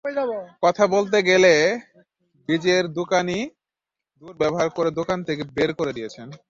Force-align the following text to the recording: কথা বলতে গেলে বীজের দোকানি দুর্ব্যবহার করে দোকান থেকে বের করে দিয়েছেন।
কথা 0.63 0.87
বলতে 0.87 1.17
গেলে 1.21 1.53
বীজের 2.49 2.85
দোকানি 2.89 3.39
দুর্ব্যবহার 4.21 4.69
করে 4.69 4.89
দোকান 4.91 5.19
থেকে 5.23 5.43
বের 5.53 5.71
করে 5.73 5.91
দিয়েছেন। 5.93 6.27